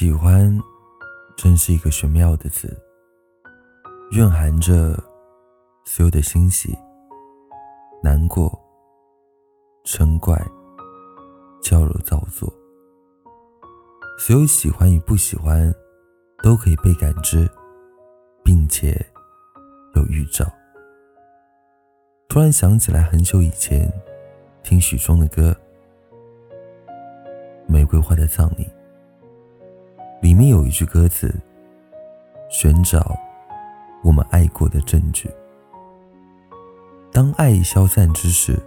[0.00, 0.56] 喜欢，
[1.36, 2.72] 真是一个玄妙的词，
[4.12, 4.94] 蕴含着
[5.84, 6.72] 所有的欣喜、
[8.00, 8.48] 难过、
[9.84, 10.40] 嗔怪、
[11.60, 12.48] 娇柔造作。
[14.20, 15.74] 所有喜欢与不喜欢，
[16.44, 17.50] 都可以被感知，
[18.44, 19.04] 并且
[19.96, 20.46] 有预兆。
[22.28, 23.92] 突然想起来，很久以前
[24.62, 25.50] 听许嵩的歌
[27.72, 28.62] 《玫瑰花的葬礼》。
[30.20, 31.32] 里面有一句歌词
[32.50, 33.16] ：“寻找
[34.02, 35.30] 我们爱过的证据。”
[37.12, 38.60] 当爱已消散之时，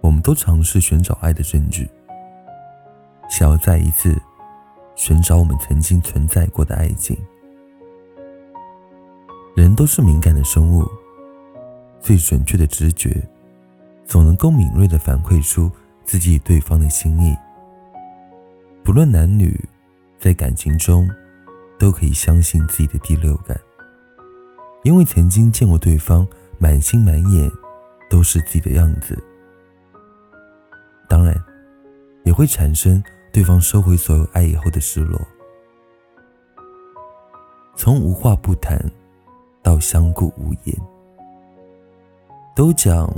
[0.00, 1.88] 我们都尝试寻找爱的证据，
[3.28, 4.20] 想要再一次
[4.96, 7.16] 寻找我们曾经存在过的爱情。
[9.54, 10.84] 人都是敏感的生物，
[12.00, 13.22] 最准确的直觉，
[14.04, 15.70] 总能够敏锐的反馈出
[16.04, 17.36] 自己与对方的心意，
[18.82, 19.56] 不论男女。
[20.24, 21.06] 在感情中，
[21.78, 23.60] 都可以相信自己的第六感，
[24.82, 26.26] 因为曾经见过对方
[26.56, 27.50] 满心满眼
[28.08, 29.22] 都是自己的样子。
[31.06, 31.38] 当然，
[32.24, 33.04] 也会产生
[33.34, 35.20] 对方收回所有爱以后的失落。
[37.76, 38.82] 从无话不谈
[39.62, 40.74] 到相顾无言，
[42.56, 43.14] 都讲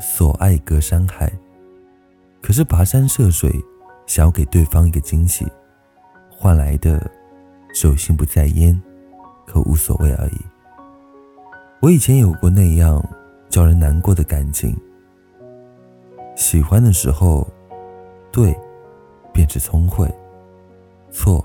[0.00, 1.32] 所爱隔山海，
[2.40, 3.52] 可是跋山涉水，
[4.06, 5.44] 想要给对方一个惊喜。
[6.40, 7.04] 换来的，
[7.74, 8.80] 只有心不在焉，
[9.44, 10.38] 可无所谓而已。
[11.82, 13.04] 我以前有过那样
[13.48, 14.76] 叫人难过的感情。
[16.36, 17.44] 喜欢的时候，
[18.30, 18.56] 对，
[19.32, 20.06] 便是聪慧；
[21.10, 21.44] 错，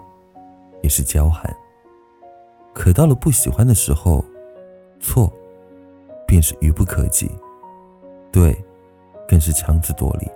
[0.84, 1.52] 也是娇憨。
[2.72, 4.24] 可到了不喜欢的时候，
[5.00, 5.34] 错，
[6.28, 7.28] 便是愚不可及；
[8.32, 8.56] 对，
[9.28, 10.30] 更是强词夺理。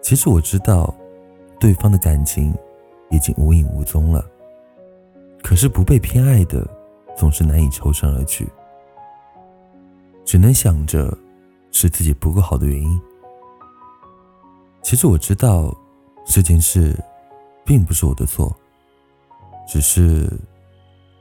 [0.00, 0.94] 其实我知道，
[1.60, 2.54] 对方的感情。
[3.10, 4.24] 已经无影无踪了。
[5.42, 6.66] 可是不被偏爱的，
[7.16, 8.48] 总是难以抽身而去，
[10.24, 11.16] 只能想着
[11.70, 13.00] 是自己不够好的原因。
[14.82, 15.72] 其实我知道
[16.26, 16.98] 这件事
[17.64, 18.52] 并不是我的错，
[19.68, 20.28] 只是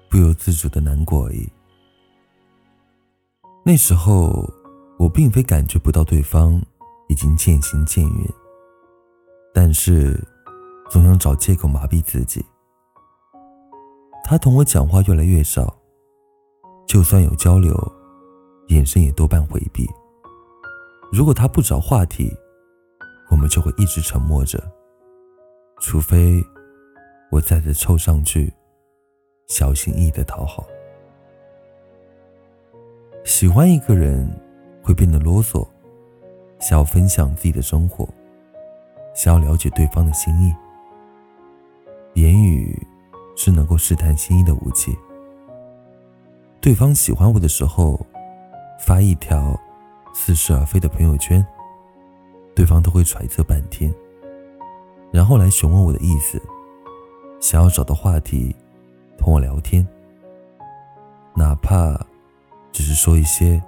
[0.09, 1.47] 不由自主的难过而已。
[3.63, 4.47] 那时候
[4.97, 6.59] 我并非感觉不到对方
[7.09, 8.33] 已经渐行渐远，
[9.53, 10.19] 但是。
[10.89, 12.45] 总想找借口麻痹自己。
[14.23, 15.75] 他同我讲话越来越少，
[16.87, 17.75] 就算有交流，
[18.69, 19.87] 眼神也多半回避。
[21.11, 22.35] 如果他不找话题，
[23.29, 24.61] 我们就会一直沉默着，
[25.79, 26.43] 除非
[27.31, 28.51] 我再次凑上去，
[29.47, 30.65] 小心翼翼的讨好。
[33.23, 34.27] 喜欢一个人
[34.81, 35.67] 会变得啰嗦，
[36.59, 38.07] 想要分享自己的生活，
[39.15, 40.53] 想要了解对方的心意。
[42.15, 42.85] 言语
[43.37, 44.97] 是能够试探心意的武器。
[46.59, 48.05] 对方喜欢我的时候，
[48.79, 49.57] 发一条
[50.13, 51.45] 似是而非的朋友圈，
[52.55, 53.93] 对方都会揣测半天，
[55.11, 56.41] 然后来询问我的意思，
[57.39, 58.55] 想要找到话题
[59.17, 59.87] 同我聊天，
[61.35, 61.95] 哪怕
[62.71, 63.61] 只是说一些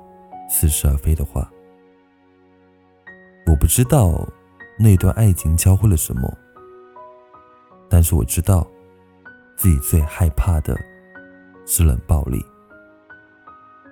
[0.50, 1.50] 似是而非的话。
[3.46, 4.28] 我不知道
[4.80, 6.36] 那段爱情教会了什么。
[7.90, 8.68] 但是我知道，
[9.56, 10.78] 自己最害怕的
[11.66, 12.44] 是冷暴力。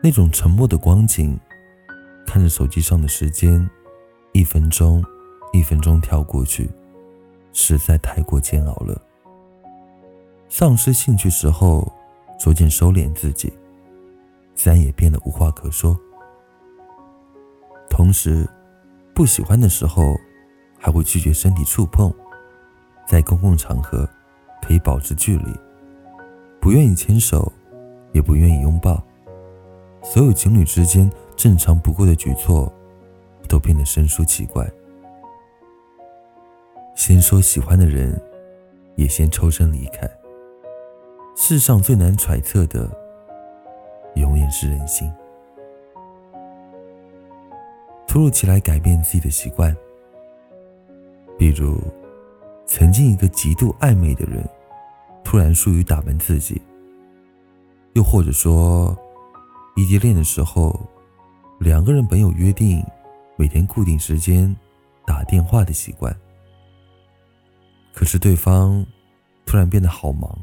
[0.03, 1.39] 那种沉默的光景，
[2.25, 3.67] 看着手机上的时间，
[4.34, 5.03] 一分钟
[5.53, 6.69] 一分钟跳过去，
[7.53, 9.01] 实在太过煎熬了。
[10.50, 11.91] 丧失兴趣时候，
[12.39, 13.51] 逐渐收敛自己，
[14.53, 16.00] 自然也变得无话可说。
[17.89, 18.47] 同时，
[19.13, 20.16] 不喜欢的时候，
[20.78, 22.13] 还会拒绝身体触碰。
[23.07, 24.09] 在公共场合，
[24.61, 25.53] 可以保持距离，
[26.59, 27.51] 不愿意牵手，
[28.11, 29.01] 也不愿意拥抱，
[30.01, 32.71] 所有情侣之间正常不过的举措，
[33.47, 34.67] 都变得生疏奇怪。
[36.96, 38.19] 先说喜欢的人，
[38.96, 40.09] 也先抽身离开。
[41.35, 42.90] 世上最难揣测的，
[44.16, 45.11] 永远是人心。
[48.07, 49.75] 突如其来改变自己的习惯，
[51.37, 51.78] 比如。
[52.67, 54.44] 曾经一个极度暧昧的人，
[55.23, 56.59] 突然疏于打扮自己；
[57.94, 58.97] 又或者说，
[59.76, 60.79] 异地恋的时候，
[61.59, 62.84] 两个人本有约定，
[63.38, 64.53] 每天固定时间
[65.06, 66.16] 打电话的习惯，
[67.94, 68.85] 可是对方
[69.46, 70.35] 突然变得好忙，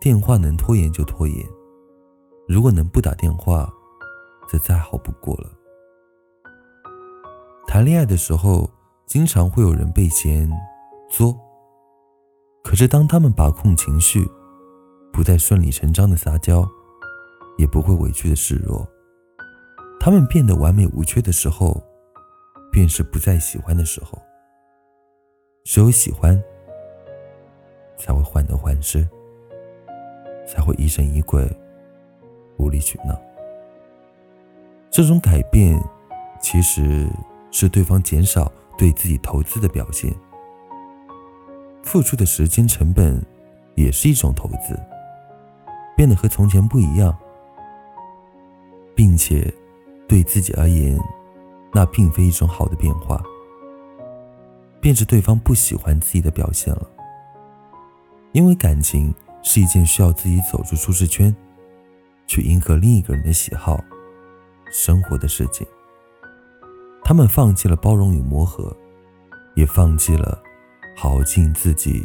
[0.00, 1.44] 电话能拖延就拖延，
[2.46, 3.68] 如果能不打电话，
[4.48, 5.50] 则再好不过了。
[7.66, 8.70] 谈恋爱的时候，
[9.04, 10.50] 经常会有人被嫌。
[11.08, 11.38] 作，
[12.62, 14.28] 可是当他们把控情绪，
[15.12, 16.68] 不再顺理成章的撒娇，
[17.56, 18.86] 也不会委屈的示弱，
[19.98, 21.82] 他们变得完美无缺的时候，
[22.70, 24.18] 便是不再喜欢的时候。
[25.64, 26.40] 只有喜欢，
[27.96, 29.06] 才会患得患失，
[30.46, 31.44] 才会疑神疑鬼，
[32.58, 33.18] 无理取闹。
[34.90, 35.78] 这种改变，
[36.40, 37.08] 其实
[37.50, 40.14] 是对方减少对自己投资的表现。
[41.82, 43.24] 付出的时间成本，
[43.74, 44.78] 也是一种投资。
[45.96, 47.16] 变得和从前不一样，
[48.94, 49.52] 并且
[50.06, 50.96] 对自己而言，
[51.72, 53.20] 那并非一种好的变化，
[54.80, 56.88] 便是对方不喜欢自己的表现了。
[58.30, 61.34] 因为感情是一件需要自己走出舒适圈，
[62.28, 63.82] 去迎合另一个人的喜好、
[64.70, 65.66] 生活的事情。
[67.02, 68.72] 他们放弃了包容与磨合，
[69.56, 70.40] 也放弃了
[71.00, 72.04] 耗尽自己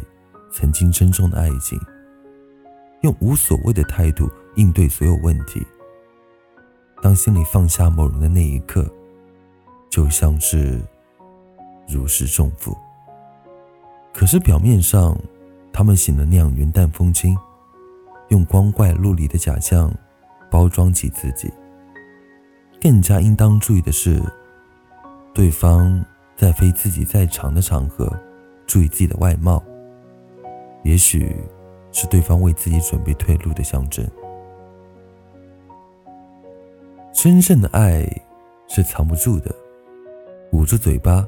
[0.52, 1.76] 曾经珍重的爱情。
[3.00, 5.66] 用无所谓的态度应对所有问题。
[7.02, 8.88] 当心里放下某人的那一刻，
[9.90, 10.80] 就像是
[11.88, 12.72] 如释重负。
[14.12, 15.18] 可是表面上，
[15.72, 17.36] 他们显得那样云淡风轻，
[18.28, 19.92] 用光怪陆离的假象
[20.48, 21.52] 包装起自己。
[22.80, 24.22] 更加应当注意的是，
[25.34, 26.02] 对方
[26.36, 28.08] 在非自己在场的场合，
[28.66, 29.62] 注意自己的外貌。
[30.82, 31.34] 也许。
[31.96, 34.04] 是对方为自己准备退路的象征。
[37.12, 38.04] 真正的爱
[38.66, 39.54] 是藏不住的，
[40.50, 41.24] 捂住嘴巴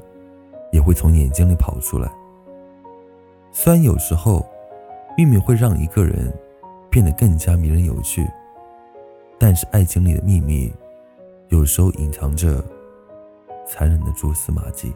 [0.73, 2.11] 也会从眼睛里跑出来。
[3.53, 4.45] 虽然有时候
[5.17, 6.37] 秘密会让一个人
[6.89, 8.29] 变得更加迷人有趣，
[9.39, 10.69] 但是爱情里的秘密
[11.47, 12.61] 有时候隐藏着
[13.65, 14.93] 残忍的蛛丝马迹。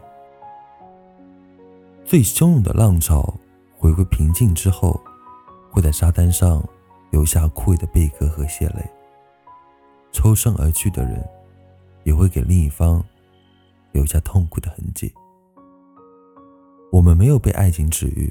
[2.04, 3.34] 最汹涌的浪潮
[3.78, 5.00] 回归平静之后。
[5.74, 6.62] 会在沙滩上
[7.12, 8.86] 留下枯萎的贝壳和血泪。
[10.12, 11.26] 抽身而去的人，
[12.04, 13.02] 也会给另一方
[13.94, 15.14] 留下痛苦的痕迹。
[16.92, 18.30] 我们没有被爱情治愈，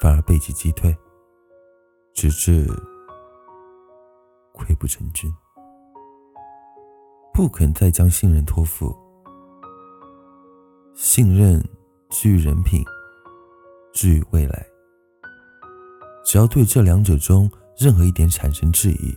[0.00, 0.96] 反而被其击退，
[2.14, 2.68] 直至
[4.54, 5.28] 溃不成军。
[7.34, 8.96] 不肯再将信任托付，
[10.94, 11.60] 信任
[12.12, 12.84] 至于人品，
[13.94, 14.66] 至于未来。
[16.22, 19.16] 只要对这两者中任何一点产生质疑，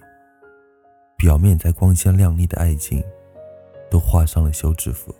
[1.17, 3.03] 表面再光鲜亮丽的爱情，
[3.91, 5.13] 都画上了休止符。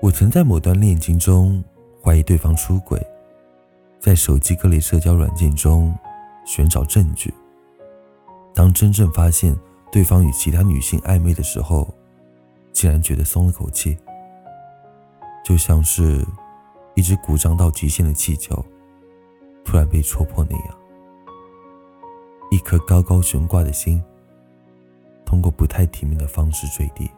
[0.00, 1.62] 我曾在某段恋情中
[2.00, 3.04] 怀疑对方出轨，
[3.98, 5.92] 在手机各类社交软件中
[6.46, 7.34] 寻找证据。
[8.54, 9.58] 当真正发现
[9.90, 11.92] 对方与其他女性暧昧的时候，
[12.72, 13.98] 竟然觉得松了口气，
[15.42, 16.24] 就像是
[16.94, 18.64] 一只鼓胀到极限的气球。
[19.64, 20.76] 突然被戳破那样，
[22.50, 24.02] 一颗高高悬挂的心，
[25.24, 27.08] 通过不太体面的方式坠地。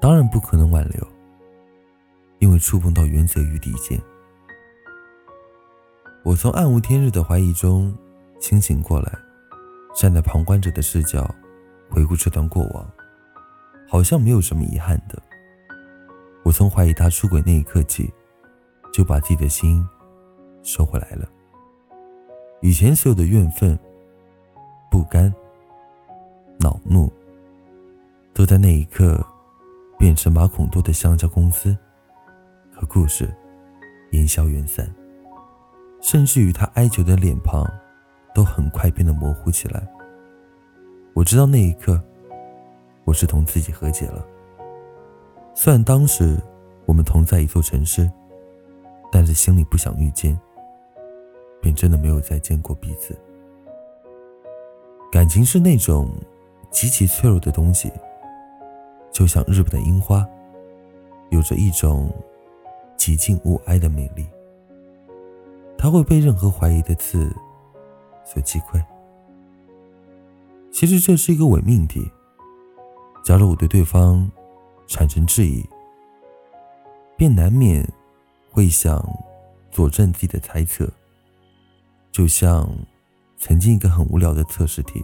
[0.00, 1.06] 当然不可能挽留，
[2.38, 4.00] 因为触碰到原则与底线。
[6.22, 7.92] 我从暗无天日的怀疑中
[8.38, 9.12] 清醒过来，
[9.94, 11.28] 站在旁观者的视角
[11.90, 12.88] 回顾这段过往，
[13.88, 15.20] 好像没有什么遗憾的。
[16.42, 18.12] 我从怀疑他出轨那一刻起。
[18.92, 19.86] 就把自己的心
[20.64, 21.28] 收回来了。
[22.60, 23.78] 以前所有的怨愤、
[24.90, 25.32] 不甘、
[26.58, 27.08] 恼怒，
[28.34, 29.24] 都在那一刻
[29.96, 31.76] 变成马孔多的香蕉公司
[32.74, 33.32] 和故事
[34.10, 34.92] 烟消云散，
[36.02, 37.64] 甚至于他哀求的脸庞
[38.34, 39.86] 都很快变得模糊起来。
[41.14, 42.02] 我知道那一刻，
[43.04, 44.26] 我是同自己和解了。
[45.62, 46.40] 虽然当时
[46.86, 48.10] 我们同在一座城市。
[49.12, 50.38] 但是心里不想遇见，
[51.60, 53.14] 便真的没有再见过彼此。
[55.10, 56.08] 感情是那种
[56.70, 57.90] 极其脆弱的东西，
[59.10, 60.24] 就像日本的樱花，
[61.30, 62.08] 有着一种
[62.96, 64.24] 极尽物哀的美丽。
[65.76, 67.34] 它会被任何怀疑的刺
[68.24, 68.80] 所击溃。
[70.70, 72.08] 其实这是一个伪命题。
[73.24, 74.30] 假如我对对方
[74.90, 75.64] 产生质疑，
[77.16, 77.82] 便难免。
[78.52, 79.00] 会想
[79.70, 80.90] 佐证自己的猜测，
[82.10, 82.68] 就像
[83.38, 85.00] 曾经一个很无聊的测试题。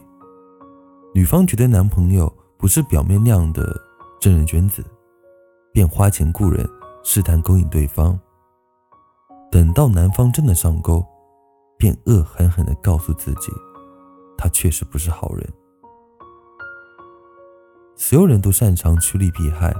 [1.14, 3.80] 女方觉得男朋友不是表面那样的
[4.20, 4.84] 正人君子，
[5.72, 6.68] 便花钱雇人
[7.04, 8.18] 试探勾引对方。
[9.48, 11.06] 等到男方真的上钩，
[11.78, 13.52] 便恶狠狠地告诉自己，
[14.36, 15.48] 他确实不是好人。
[17.96, 19.74] 所有人都擅长趋利避害，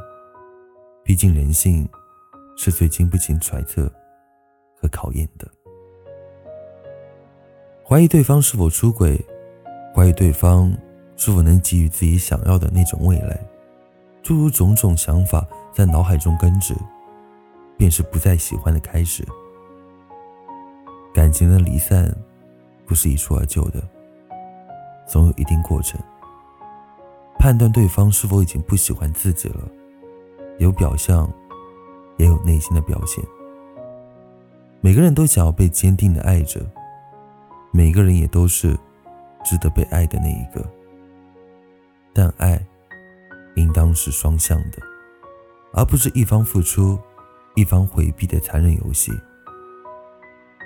[1.05, 1.89] 毕竟人性。
[2.59, 3.87] 是最经不起揣测
[4.81, 5.47] 和考验的。
[7.85, 9.23] 怀疑对方是否出轨，
[9.95, 10.75] 怀疑对方
[11.17, 13.39] 是否能给予自己想要的那种未来，
[14.23, 16.75] 诸如种种想法在脑海中根植，
[17.77, 19.23] 便是不再喜欢的开始。
[21.13, 22.11] 感情的离散，
[22.87, 23.83] 不是一蹴而就的，
[25.07, 26.01] 总有一定过程。
[27.39, 29.69] 判断对方是否已经不喜欢自己了，
[30.59, 31.33] 有表象，
[32.17, 33.25] 也有内心的表现。
[34.81, 36.61] 每个人都想要被坚定的爱着，
[37.73, 38.77] 每个人也都是
[39.45, 40.65] 值得被爱的那一个。
[42.13, 42.61] 但爱，
[43.57, 44.79] 应当是双向的，
[45.73, 46.99] 而不是一方付出，
[47.55, 49.13] 一方回避的残忍游戏。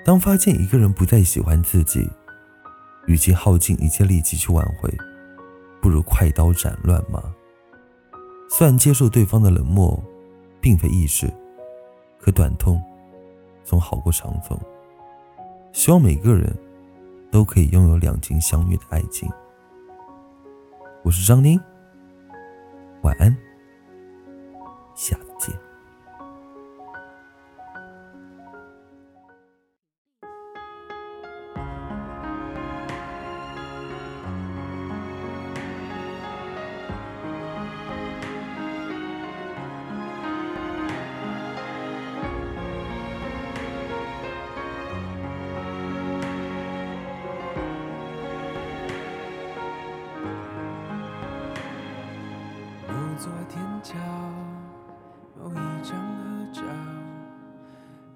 [0.04, 2.08] 当发现一个人不再喜欢自己，
[3.06, 4.90] 与其耗尽一切力气去挽回。
[5.80, 7.22] 不如快刀斩乱麻。
[8.48, 10.02] 虽然接受对方的冷漠，
[10.60, 11.32] 并非易事，
[12.18, 12.82] 可短痛
[13.64, 14.58] 总好过长痛。
[15.72, 16.52] 希望每个人
[17.30, 19.30] 都可以拥有两情相悦的爱情。
[21.02, 21.58] 我是张宁，
[23.02, 23.34] 晚安，
[24.94, 25.16] 下
[53.20, 53.30] 次见。
[53.30, 53.94] 昨天桥
[55.36, 56.24] 某一张合
[56.54, 56.62] 照，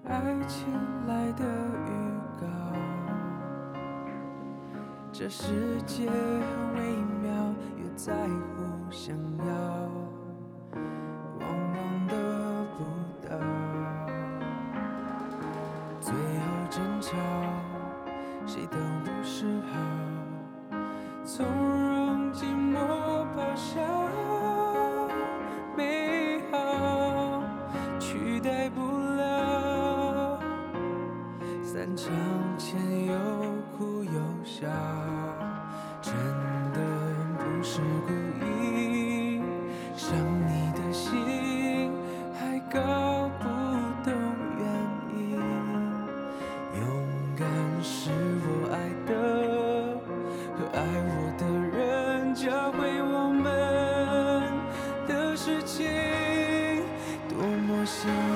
[0.09, 0.13] 爱
[0.49, 0.67] 情
[1.07, 1.89] 来的预
[2.41, 2.47] 告。
[5.13, 7.31] 这世界很微妙，
[7.77, 9.45] 越在乎想要，
[11.39, 12.15] 往往得
[12.73, 12.79] 不
[13.29, 13.29] 到。
[16.01, 16.17] 最后
[16.71, 17.13] 争吵，
[18.47, 19.73] 谁都不是好，
[58.13, 58.34] 么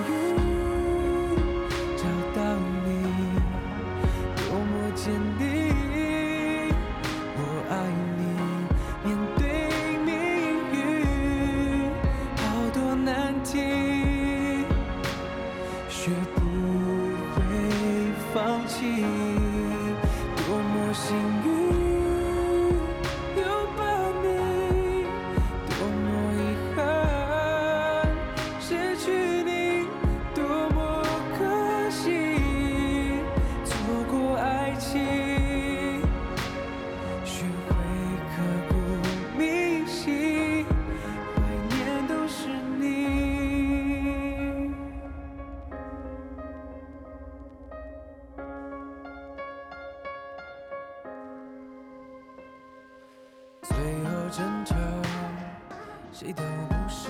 [56.19, 57.09] 谁都不是